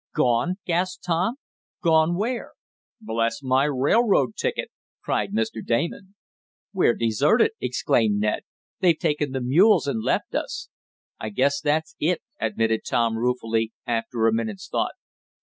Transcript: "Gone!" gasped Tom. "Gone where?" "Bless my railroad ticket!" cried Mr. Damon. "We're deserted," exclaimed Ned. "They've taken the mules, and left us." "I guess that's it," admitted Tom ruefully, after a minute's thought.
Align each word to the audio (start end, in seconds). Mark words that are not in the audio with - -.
"Gone!" 0.15 0.55
gasped 0.65 1.03
Tom. 1.03 1.35
"Gone 1.83 2.17
where?" 2.17 2.53
"Bless 2.99 3.43
my 3.43 3.65
railroad 3.65 4.35
ticket!" 4.35 4.69
cried 5.03 5.31
Mr. 5.31 5.63
Damon. 5.63 6.15
"We're 6.73 6.95
deserted," 6.95 7.51
exclaimed 7.61 8.19
Ned. 8.19 8.41
"They've 8.79 8.97
taken 8.97 9.31
the 9.31 9.41
mules, 9.41 9.85
and 9.85 10.01
left 10.01 10.33
us." 10.33 10.69
"I 11.19 11.29
guess 11.29 11.61
that's 11.61 11.95
it," 11.99 12.23
admitted 12.39 12.81
Tom 12.83 13.15
ruefully, 13.15 13.73
after 13.85 14.25
a 14.25 14.33
minute's 14.33 14.67
thought. 14.67 14.93